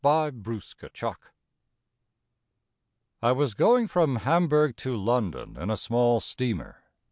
ON 0.03 0.41
THE 0.41 0.59
SEA 0.59 1.13
I 3.21 3.31
WAS 3.33 3.53
going 3.53 3.87
from 3.87 4.15
Hamburg 4.15 4.75
to 4.77 4.97
London 4.97 5.55
in 5.57 5.69
a 5.69 5.77
small 5.77 6.19
steamer. 6.19 6.81